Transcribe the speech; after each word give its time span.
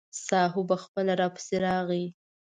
ساهو 0.27 0.61
به 0.69 0.75
خپله 0.83 1.13
راپسې 1.21 1.55
راغی. 1.65 2.05